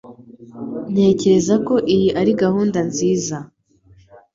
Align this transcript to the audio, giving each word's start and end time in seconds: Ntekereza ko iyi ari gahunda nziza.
Ntekereza 0.91 1.55
ko 1.67 1.75
iyi 1.95 2.09
ari 2.19 2.31
gahunda 2.41 2.79
nziza. 2.89 3.37